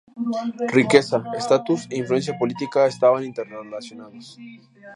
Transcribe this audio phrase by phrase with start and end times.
[0.77, 4.25] Riqueza, estatus e influencia política estaban interrelacionados.